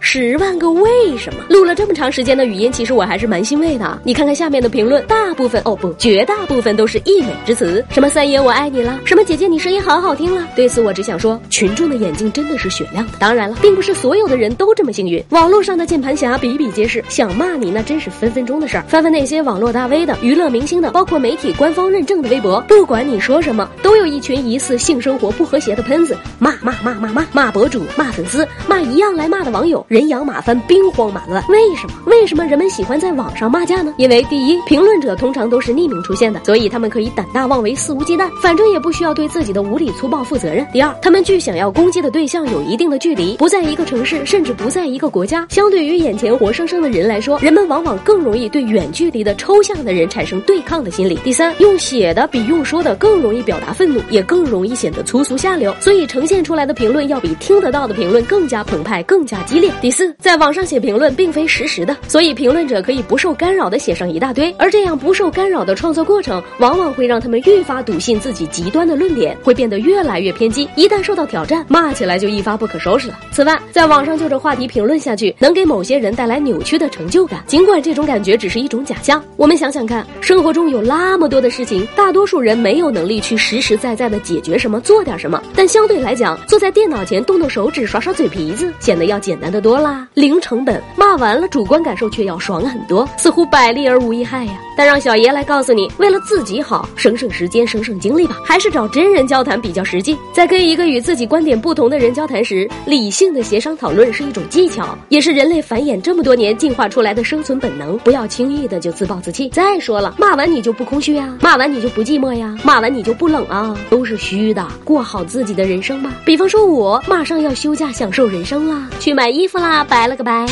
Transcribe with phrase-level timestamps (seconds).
[0.00, 4.00] 十万个为什么录了这么长时间的语音，其实我还是蛮欣慰的。
[4.04, 10.46] 你看看下面的评论，大部分哦不，绝大部分都是溢美之词，什么三爷我爱你了，什么姐姐你声音好好听了。
[10.54, 13.12] 对此我只想说，群众的眼睛真的是雪亮的。
[13.18, 15.22] 当然了，并不是所有的人都这么幸运。
[15.30, 18.84] 网络上的键盘侠比比皆是，想骂你那真是分分钟的事儿。
[18.88, 30.56] 翻翻那些网络大 V 的、娱乐明星的，包括媒体官方认证的微博，不管你说什么，都有一群疑似性生活不和谐的喷子，骂骂骂骂骂，骂博主、骂粉丝、骂一样来骂的网友，人仰马翻。
[30.66, 31.92] 兵荒马乱，为什么？
[32.06, 33.94] 为什么人们喜欢在网上骂架呢？
[33.98, 40.66] 因为第一，评论者通常都是匿名出现的，所以他们可以胆大妄为、肆无忌惮，反正也不需要对自己的无理粗暴负责任。
[40.72, 45.46] 第二，他们距想要攻击的对象有一定的距离，不在一个城市，甚至不在一个国家。
[45.50, 51.14] 相对于眼前活生生的人来说，人们往往更容易对远距离的抽象的人产生对抗的心理。
[51.22, 59.70] 第三，用写的比用说的更容易表达愤怒，也更容易显得粗俗下流，所以呈现出来的评论要比听得到的评论更加澎湃、更加激烈。
[59.82, 70.66] 第四，在网上写评论并非实时的，所以评论者可以不受干扰的写上一大堆，而这样不受干扰的创作过程，往往会让他们愈发笃信自己极端的论点，会变得越来越偏激。
[70.76, 73.18] 一旦受到挑战，骂起来就一发不可收拾了。
[73.30, 79.22] 此外，在网上就这话题评论下去，能给某些人带来扭曲的成就感，尽管这种感觉只是一种假象。
[79.36, 90.80] 我们想想看，生活中有那么多的事情，大多数人没有能力去实实在在的解决什么，做点什么，但相对来讲，坐在电脑前动动手指、耍耍嘴皮子，显得要简单的多多啦，零成本。
[90.94, 94.52] 骂完了，主观感受却要爽很多，似乎百利而无一害呀。
[94.76, 100.16] 但让小爷来告诉你，为了自己好，省省时间，省省精力吧，还是找真人交谈比较实际。
[100.32, 107.98] 在跟一个与自己观点不同的人交谈时，理性的协商讨论是一种技巧，也是人类繁衍这么多年进化出来的生存本能。
[108.04, 109.48] 不要轻易的就自暴自弃。
[109.48, 114.64] 再说了，骂完你就不空虚呀，骂完你就不寂寞呀，骂完你就不冷啊，都是虚的。
[114.84, 116.14] 过好自己的人生吧。
[116.24, 120.46] 比方说，我马上要休假享受人生啦，去买衣服啦，拜了个拜。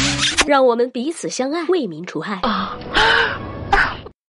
[0.47, 2.41] 让我们彼此相爱，为民除害。